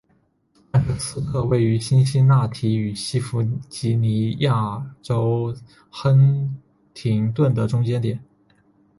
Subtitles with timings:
[0.71, 5.55] 曼彻斯特位于辛辛那提与西弗吉尼亚州
[5.91, 6.59] 亨
[6.91, 8.19] 廷顿的中间点。